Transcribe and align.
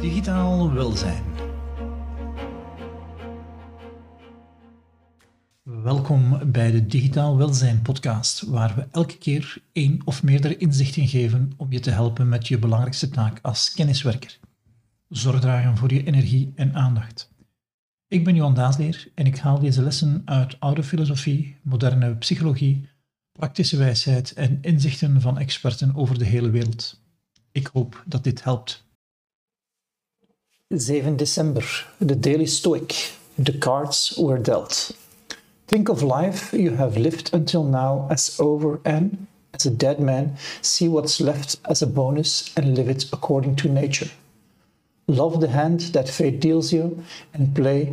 Digitaal 0.00 0.72
welzijn. 0.72 1.24
Welkom 5.62 6.52
bij 6.52 6.70
de 6.70 6.86
Digitaal 6.86 7.36
Welzijn 7.36 7.82
podcast, 7.82 8.42
waar 8.42 8.74
we 8.74 8.86
elke 8.90 9.18
keer 9.18 9.62
één 9.72 10.00
of 10.04 10.22
meerdere 10.22 10.56
inzichten 10.56 11.08
geven 11.08 11.52
om 11.56 11.72
je 11.72 11.80
te 11.80 11.90
helpen 11.90 12.28
met 12.28 12.48
je 12.48 12.58
belangrijkste 12.58 13.08
taak 13.08 13.38
als 13.42 13.72
kenniswerker. 13.72 14.38
Zorg 15.08 15.40
dragen 15.40 15.76
voor 15.76 15.92
je 15.92 16.04
energie 16.04 16.52
en 16.54 16.74
aandacht. 16.74 17.34
Ik 18.08 18.24
ben 18.24 18.34
Johan 18.34 18.54
Daasleer 18.54 19.08
en 19.14 19.26
ik 19.26 19.38
haal 19.38 19.58
deze 19.58 19.82
lessen 19.82 20.22
uit 20.24 20.60
oude 20.60 20.82
filosofie, 20.82 21.56
moderne 21.62 22.16
psychologie, 22.16 22.94
praktische 23.36 23.76
wijsheid 23.76 24.32
en 24.32 24.58
inzichten 24.60 25.20
van 25.20 25.38
experten 25.38 25.92
over 25.94 26.18
de 26.18 26.24
hele 26.24 26.50
wereld. 26.50 27.00
Ik 27.52 27.70
hoop 27.72 28.02
dat 28.06 28.24
dit 28.24 28.44
helpt. 28.44 28.84
7 30.68 31.16
december, 31.16 31.92
The 32.06 32.18
Daily 32.18 32.44
Stoic. 32.46 33.14
The 33.42 33.58
cards 33.58 34.14
were 34.16 34.40
dealt. 34.40 34.96
Think 35.64 35.88
of 35.88 36.02
life 36.02 36.56
you 36.56 36.74
have 36.76 37.00
lived 37.00 37.32
until 37.32 37.64
now 37.64 38.10
as 38.10 38.38
over 38.38 38.80
and, 38.82 39.12
as 39.50 39.66
a 39.66 39.70
dead 39.70 39.98
man, 39.98 40.36
see 40.60 40.88
what's 40.88 41.18
left 41.18 41.58
as 41.62 41.82
a 41.82 41.86
bonus 41.86 42.50
and 42.54 42.76
live 42.76 42.90
it 42.90 43.08
according 43.12 43.56
to 43.56 43.68
nature. 43.68 44.10
Love 45.04 45.40
the 45.40 45.48
hand 45.48 45.80
that 45.92 46.10
fate 46.10 46.40
deals 46.40 46.70
you 46.70 47.04
and 47.32 47.54
play 47.54 47.92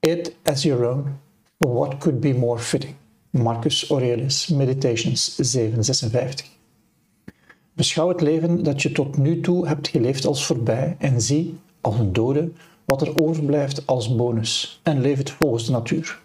it 0.00 0.36
as 0.42 0.64
your 0.64 0.84
own, 0.84 1.18
for 1.60 1.72
what 1.72 1.98
could 1.98 2.20
be 2.20 2.32
more 2.32 2.58
fitting? 2.58 2.96
Marcus 3.30 3.90
Aurelius, 3.90 4.46
Meditations 4.46 5.36
756. 5.36 6.46
Beschouw 7.72 8.08
het 8.08 8.20
leven 8.20 8.62
dat 8.62 8.82
je 8.82 8.92
tot 8.92 9.16
nu 9.16 9.40
toe 9.40 9.66
hebt 9.66 9.88
geleefd 9.88 10.26
als 10.26 10.46
voorbij 10.46 10.96
en 10.98 11.20
zie, 11.20 11.58
als 11.80 11.98
een 11.98 12.12
dode, 12.12 12.50
wat 12.84 13.02
er 13.02 13.20
overblijft 13.20 13.86
als 13.86 14.16
bonus 14.16 14.80
en 14.82 15.00
leef 15.00 15.18
het 15.18 15.30
volgens 15.30 15.64
de 15.64 15.72
natuur. 15.72 16.20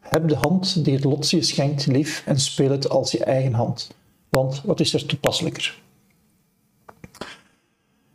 Heb 0.00 0.28
de 0.28 0.36
hand 0.36 0.84
die 0.84 0.94
het 0.94 1.04
lot 1.04 1.30
je 1.30 1.42
schenkt 1.42 1.86
lief 1.86 2.22
en 2.26 2.40
speel 2.40 2.70
het 2.70 2.88
als 2.88 3.10
je 3.10 3.24
eigen 3.24 3.52
hand, 3.52 3.90
want 4.28 4.62
wat 4.64 4.80
is 4.80 4.94
er 4.94 5.06
toepasselijker? 5.06 5.82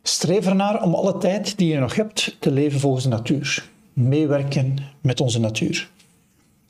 Streef 0.02 0.46
ernaar 0.46 0.82
om 0.82 0.94
alle 0.94 1.18
tijd 1.18 1.58
die 1.58 1.68
je 1.68 1.78
nog 1.78 1.94
hebt 1.94 2.36
te 2.40 2.50
leven 2.50 2.80
volgens 2.80 3.04
de 3.04 3.10
natuur. 3.10 3.68
Meewerken 3.92 4.78
met 5.00 5.20
onze 5.20 5.40
natuur. 5.40 5.90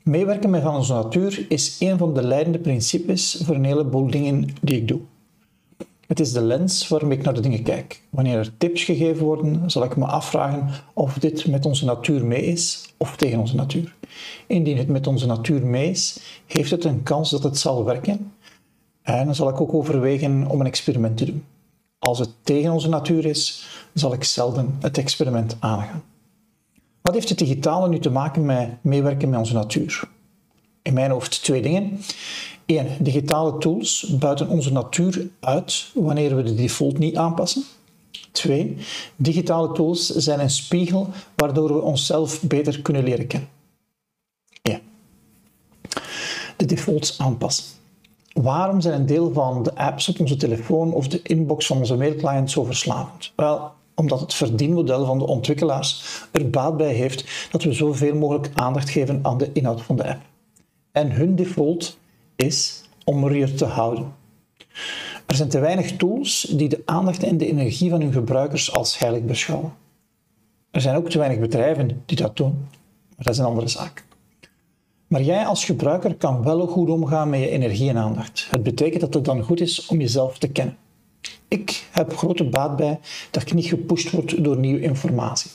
Meewerken 0.03 0.49
met 0.49 0.65
onze 0.65 0.93
natuur 0.93 1.45
is 1.49 1.75
een 1.79 1.97
van 1.97 2.13
de 2.13 2.23
leidende 2.23 2.59
principes 2.59 3.41
voor 3.43 3.55
een 3.55 3.65
heleboel 3.65 4.09
dingen 4.09 4.47
die 4.61 4.77
ik 4.77 4.87
doe. 4.87 4.99
Het 6.07 6.19
is 6.19 6.31
de 6.31 6.41
lens 6.41 6.87
waarmee 6.87 7.17
ik 7.17 7.23
naar 7.23 7.33
de 7.33 7.41
dingen 7.41 7.63
kijk. 7.63 8.01
Wanneer 8.09 8.37
er 8.37 8.57
tips 8.57 8.83
gegeven 8.83 9.25
worden, 9.25 9.71
zal 9.71 9.83
ik 9.83 9.95
me 9.95 10.05
afvragen 10.05 10.69
of 10.93 11.17
dit 11.19 11.47
met 11.47 11.65
onze 11.65 11.85
natuur 11.85 12.25
mee 12.25 12.45
is 12.45 12.93
of 12.97 13.15
tegen 13.15 13.39
onze 13.39 13.55
natuur. 13.55 13.95
Indien 14.47 14.77
het 14.77 14.87
met 14.87 15.07
onze 15.07 15.25
natuur 15.25 15.65
mee 15.65 15.89
is, 15.89 16.19
heeft 16.45 16.71
het 16.71 16.83
een 16.83 17.03
kans 17.03 17.29
dat 17.29 17.43
het 17.43 17.57
zal 17.57 17.85
werken. 17.85 18.33
En 19.01 19.25
dan 19.25 19.35
zal 19.35 19.49
ik 19.49 19.61
ook 19.61 19.73
overwegen 19.73 20.47
om 20.47 20.59
een 20.59 20.67
experiment 20.67 21.17
te 21.17 21.25
doen. 21.25 21.43
Als 21.99 22.19
het 22.19 22.29
tegen 22.43 22.71
onze 22.71 22.89
natuur 22.89 23.25
is, 23.25 23.67
zal 23.93 24.13
ik 24.13 24.23
zelden 24.23 24.75
het 24.79 24.97
experiment 24.97 25.57
aangaan. 25.59 26.03
Wat 27.01 27.13
heeft 27.13 27.29
het 27.29 27.37
digitale 27.37 27.89
nu 27.89 27.99
te 27.99 28.09
maken 28.09 28.45
met 28.45 28.69
meewerken 28.81 29.29
met 29.29 29.39
onze 29.39 29.53
natuur? 29.53 30.03
In 30.81 30.93
mijn 30.93 31.11
hoofd 31.11 31.43
twee 31.43 31.61
dingen. 31.61 31.99
Eén, 32.65 32.87
digitale 32.99 33.57
tools 33.57 34.15
buiten 34.19 34.47
onze 34.47 34.71
natuur 34.71 35.27
uit 35.39 35.91
wanneer 35.93 36.35
we 36.35 36.43
de 36.43 36.55
default 36.55 36.97
niet 36.97 37.15
aanpassen. 37.15 37.63
Twee, 38.31 38.77
digitale 39.15 39.71
tools 39.71 40.07
zijn 40.07 40.39
een 40.39 40.49
spiegel 40.49 41.09
waardoor 41.35 41.73
we 41.73 41.81
onszelf 41.81 42.41
beter 42.41 42.81
kunnen 42.81 43.03
leren 43.03 43.27
kennen. 43.27 43.49
Ja. 44.61 44.79
De 46.57 46.65
defaults 46.65 47.19
aanpassen. 47.19 47.65
Waarom 48.33 48.81
zijn 48.81 48.99
een 48.99 49.05
deel 49.05 49.33
van 49.33 49.63
de 49.63 49.75
apps 49.75 50.09
op 50.09 50.19
onze 50.19 50.35
telefoon 50.35 50.93
of 50.93 51.07
de 51.07 51.21
inbox 51.21 51.65
van 51.65 51.77
onze 51.77 51.95
mailclient 51.95 52.51
zo 52.51 52.63
verslavend? 52.63 53.31
Wel, 53.35 53.71
omdat 53.95 54.19
het 54.19 54.33
verdienmodel 54.33 55.05
van 55.05 55.17
de 55.17 55.27
ontwikkelaars 55.27 56.21
er 56.31 56.49
baat 56.49 56.77
bij 56.77 56.93
heeft 56.93 57.49
dat 57.51 57.63
we 57.63 57.73
zoveel 57.73 58.15
mogelijk 58.15 58.49
aandacht 58.53 58.89
geven 58.89 59.19
aan 59.21 59.37
de 59.37 59.49
inhoud 59.53 59.81
van 59.81 59.95
de 59.95 60.07
app. 60.07 60.21
En 60.91 61.11
hun 61.11 61.35
default 61.35 61.97
is 62.35 62.83
om 63.03 63.23
er 63.23 63.35
je 63.35 63.53
te 63.53 63.65
houden. 63.65 64.13
Er 65.25 65.35
zijn 65.35 65.49
te 65.49 65.59
weinig 65.59 65.95
tools 65.95 66.41
die 66.41 66.69
de 66.69 66.81
aandacht 66.85 67.23
en 67.23 67.37
de 67.37 67.47
energie 67.47 67.89
van 67.89 68.01
hun 68.01 68.13
gebruikers 68.13 68.73
als 68.73 68.99
heilig 68.99 69.23
beschouwen. 69.23 69.73
Er 70.71 70.81
zijn 70.81 70.95
ook 70.95 71.09
te 71.09 71.17
weinig 71.17 71.39
bedrijven 71.39 72.03
die 72.05 72.17
dat 72.17 72.37
doen, 72.37 72.67
maar 73.15 73.25
dat 73.25 73.33
is 73.33 73.39
een 73.39 73.45
andere 73.45 73.67
zaak. 73.67 74.05
Maar 75.07 75.21
jij 75.21 75.45
als 75.45 75.65
gebruiker 75.65 76.15
kan 76.15 76.43
wel 76.43 76.67
goed 76.67 76.89
omgaan 76.89 77.29
met 77.29 77.39
je 77.39 77.49
energie 77.49 77.89
en 77.89 77.97
aandacht. 77.97 78.47
Het 78.49 78.63
betekent 78.63 79.01
dat 79.01 79.13
het 79.13 79.25
dan 79.25 79.43
goed 79.43 79.61
is 79.61 79.85
om 79.85 79.99
jezelf 79.99 80.37
te 80.37 80.47
kennen. 80.47 80.77
Ik 81.47 81.80
heb 81.91 82.17
grote 82.17 82.43
baat 82.43 82.75
bij 82.75 82.99
dat 83.31 83.41
ik 83.41 83.53
niet 83.53 83.65
gepusht 83.65 84.11
word 84.11 84.43
door 84.43 84.57
nieuwe 84.57 84.81
informatie. 84.81 85.51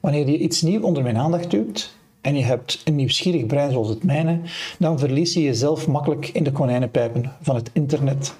Wanneer 0.00 0.30
je 0.30 0.38
iets 0.38 0.62
nieuw 0.62 0.82
onder 0.82 1.02
mijn 1.02 1.16
aandacht 1.16 1.50
duwt 1.50 1.96
en 2.20 2.36
je 2.36 2.44
hebt 2.44 2.82
een 2.84 2.94
nieuwsgierig 2.94 3.46
brein 3.46 3.70
zoals 3.70 3.88
het 3.88 4.04
mijne, 4.04 4.40
dan 4.78 4.98
verlies 4.98 5.32
je 5.32 5.42
jezelf 5.42 5.86
makkelijk 5.88 6.28
in 6.28 6.44
de 6.44 6.52
konijnenpijpen 6.52 7.32
van 7.40 7.54
het 7.54 7.70
internet. 7.72 8.34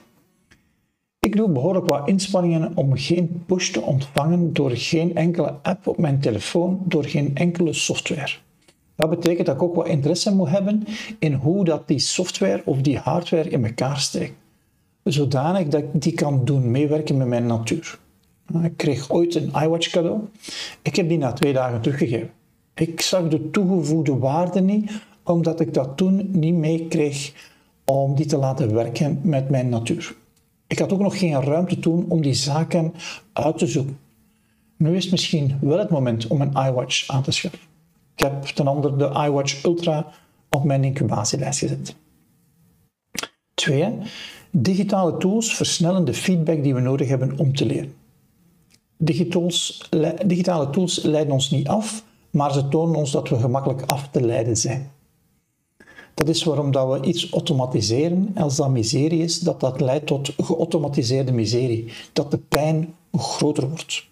Ik 1.19 1.37
doe 1.37 1.50
behoorlijk 1.50 1.87
wat 1.87 2.09
inspanningen 2.09 2.72
om 2.75 2.97
geen 2.97 3.43
push 3.47 3.71
te 3.71 3.81
ontvangen 3.81 4.53
door 4.53 4.71
geen 4.71 5.15
enkele 5.15 5.55
app 5.62 5.87
op 5.87 5.99
mijn 5.99 6.21
telefoon, 6.21 6.81
door 6.84 7.05
geen 7.05 7.31
enkele 7.34 7.73
software. 7.73 8.33
Dat 8.97 9.11
betekent 9.11 9.47
dat 9.47 9.55
ik 9.55 9.62
ook 9.62 9.75
wat 9.75 9.88
interesse 9.88 10.34
moet 10.34 10.49
hebben 10.49 10.84
in 11.19 11.33
hoe 11.33 11.65
dat 11.65 11.88
die 11.88 11.99
software 11.99 12.62
of 12.65 12.81
die 12.81 12.99
hardware 12.99 13.50
in 13.50 13.65
elkaar 13.65 13.99
steekt 13.99 14.34
zodanig 15.12 15.69
dat 15.69 15.81
ik 15.81 16.03
die 16.03 16.12
kan 16.12 16.44
doen 16.44 16.71
meewerken 16.71 17.17
met 17.17 17.27
mijn 17.27 17.47
natuur. 17.47 17.99
Ik 18.62 18.77
kreeg 18.77 19.11
ooit 19.11 19.34
een 19.34 19.50
iWatch 19.62 19.91
cadeau. 19.91 20.21
Ik 20.83 20.97
heb 20.97 21.09
die 21.09 21.19
na 21.19 21.33
twee 21.33 21.53
dagen 21.53 21.81
teruggegeven. 21.81 22.31
Ik 22.75 23.00
zag 23.00 23.28
de 23.28 23.50
toegevoegde 23.50 24.19
waarde 24.19 24.61
niet, 24.61 24.93
omdat 25.22 25.61
ik 25.61 25.75
dat 25.75 25.97
toen 25.97 26.28
niet 26.31 26.55
meekreeg 26.55 27.33
om 27.84 28.15
die 28.15 28.27
te 28.27 28.37
laten 28.37 28.75
werken 28.75 29.21
met 29.22 29.50
mijn 29.50 29.69
natuur. 29.69 30.15
Ik 30.67 30.78
had 30.78 30.93
ook 30.93 31.00
nog 31.00 31.19
geen 31.19 31.43
ruimte 31.43 31.78
toen 31.78 32.05
om 32.09 32.23
die 32.23 32.34
zaken 32.34 32.94
uit 33.33 33.59
te 33.59 33.67
zoeken. 33.67 33.99
Nu 34.77 34.97
is 34.97 35.03
het 35.03 35.12
misschien 35.12 35.59
wel 35.61 35.78
het 35.78 35.91
moment 35.91 36.27
om 36.27 36.41
een 36.41 36.53
iWatch 36.67 37.09
aan 37.09 37.23
te 37.23 37.31
schaffen. 37.31 37.61
Ik 38.17 38.23
heb 38.23 38.43
ten 38.43 38.67
andere 38.67 38.97
de 38.97 39.27
iWatch 39.27 39.65
Ultra 39.65 40.12
op 40.49 40.65
mijn 40.65 40.84
incubatielijst 40.84 41.59
gezet. 41.59 41.97
Twee, 43.55 43.99
Digitale 44.59 45.17
tools 45.17 45.55
versnellen 45.55 46.05
de 46.05 46.15
feedback 46.15 46.62
die 46.62 46.75
we 46.75 46.81
nodig 46.81 47.09
hebben 47.09 47.39
om 47.39 47.56
te 47.56 47.67
leren. 47.67 47.94
digitale 50.27 50.71
tools 50.71 51.03
leiden 51.03 51.33
ons 51.33 51.50
niet 51.50 51.69
af, 51.69 52.05
maar 52.31 52.53
ze 52.53 52.69
tonen 52.69 52.97
ons 52.97 53.11
dat 53.11 53.28
we 53.28 53.39
gemakkelijk 53.39 53.83
af 53.83 54.09
te 54.11 54.21
leiden 54.21 54.56
zijn. 54.56 54.91
Dat 56.15 56.28
is 56.28 56.44
waarom 56.44 56.71
dat 56.71 56.91
we 56.91 57.06
iets 57.06 57.31
automatiseren, 57.31 58.33
als 58.34 58.56
dat 58.56 58.71
miserie 58.71 59.22
is, 59.22 59.39
dat 59.39 59.61
dat 59.61 59.81
leidt 59.81 60.06
tot 60.06 60.33
geautomatiseerde 60.37 61.33
miserie, 61.33 61.93
dat 62.12 62.31
de 62.31 62.38
pijn 62.38 62.94
groter 63.12 63.69
wordt. 63.69 64.06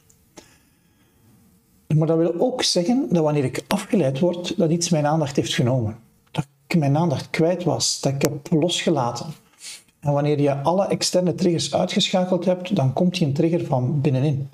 Maar 1.97 2.07
dat 2.07 2.19
wil 2.19 2.35
ook 2.39 2.63
zeggen 2.63 3.07
dat 3.11 3.23
wanneer 3.23 3.45
ik 3.45 3.65
afgeleid 3.69 4.19
word, 4.19 4.57
dat 4.57 4.71
iets 4.71 4.89
mijn 4.89 5.07
aandacht 5.07 5.37
heeft 5.37 5.55
genomen. 5.55 5.99
Dat 6.31 6.47
ik 6.67 6.79
mijn 6.79 6.97
aandacht 6.97 7.31
kwijt 7.31 7.65
was, 7.65 8.01
dat 8.01 8.13
ik 8.13 8.23
heb 8.23 8.51
losgelaten. 8.51 9.43
En 10.05 10.13
wanneer 10.13 10.41
je 10.41 10.63
alle 10.63 10.87
externe 10.87 11.35
triggers 11.35 11.75
uitgeschakeld 11.75 12.45
hebt, 12.45 12.77
dan 12.77 12.93
komt 12.93 13.15
die 13.15 13.27
een 13.27 13.33
trigger 13.33 13.65
van 13.65 14.01
binnenin. 14.01 14.49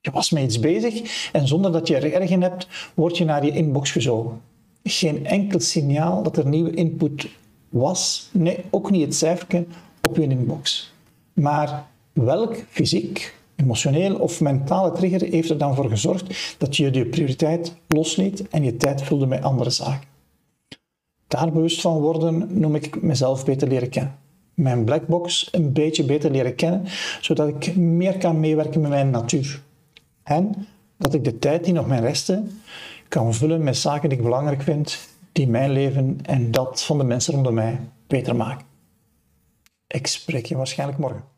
Je 0.00 0.10
was 0.10 0.30
met 0.30 0.42
iets 0.42 0.60
bezig 0.60 1.30
en 1.32 1.48
zonder 1.48 1.72
dat 1.72 1.88
je 1.88 1.96
er 1.96 2.12
erg 2.12 2.30
in 2.30 2.42
hebt, 2.42 2.68
word 2.94 3.18
je 3.18 3.24
naar 3.24 3.44
je 3.44 3.50
inbox 3.50 3.90
gezogen. 3.90 4.40
Geen 4.82 5.26
enkel 5.26 5.60
signaal 5.60 6.22
dat 6.22 6.36
er 6.36 6.46
nieuwe 6.46 6.74
input 6.74 7.28
was, 7.68 8.28
nee, 8.32 8.58
ook 8.70 8.90
niet 8.90 9.04
het 9.04 9.14
cijferje 9.14 9.66
op 10.08 10.16
je 10.16 10.22
inbox. 10.22 10.92
Maar 11.32 11.86
welk 12.12 12.56
fysiek, 12.68 13.34
emotioneel 13.56 14.16
of 14.16 14.40
mentale 14.40 14.92
trigger 14.92 15.22
heeft 15.22 15.50
er 15.50 15.58
dan 15.58 15.74
voor 15.74 15.88
gezorgd 15.88 16.56
dat 16.58 16.76
je 16.76 16.92
je 16.92 17.06
prioriteit 17.06 17.74
losliet 17.88 18.48
en 18.48 18.64
je 18.64 18.76
tijd 18.76 19.02
vulde 19.02 19.26
met 19.26 19.42
andere 19.42 19.70
zaken? 19.70 20.08
Daar 21.28 21.52
bewust 21.52 21.80
van 21.80 22.00
worden 22.00 22.60
noem 22.60 22.74
ik 22.74 23.02
mezelf 23.02 23.44
beter 23.44 23.68
leren 23.68 23.88
kennen 23.88 24.24
mijn 24.56 24.84
blackbox 24.84 25.48
een 25.52 25.72
beetje 25.72 26.04
beter 26.04 26.30
leren 26.30 26.54
kennen, 26.54 26.82
zodat 27.20 27.48
ik 27.48 27.76
meer 27.76 28.18
kan 28.18 28.40
meewerken 28.40 28.80
met 28.80 28.90
mijn 28.90 29.10
natuur. 29.10 29.62
En 30.22 30.66
dat 30.96 31.14
ik 31.14 31.24
de 31.24 31.38
tijd 31.38 31.64
die 31.64 31.72
nog 31.72 31.86
mijn 31.86 32.02
resten 32.02 32.60
kan 33.08 33.34
vullen 33.34 33.64
met 33.64 33.76
zaken 33.76 34.08
die 34.08 34.18
ik 34.18 34.24
belangrijk 34.24 34.62
vind, 34.62 35.08
die 35.32 35.48
mijn 35.48 35.70
leven 35.70 36.18
en 36.22 36.50
dat 36.50 36.84
van 36.84 36.98
de 36.98 37.04
mensen 37.04 37.34
rondom 37.34 37.54
mij 37.54 37.80
beter 38.06 38.36
maken. 38.36 38.66
Ik 39.86 40.06
spreek 40.06 40.46
je 40.46 40.56
waarschijnlijk 40.56 40.98
morgen. 40.98 41.35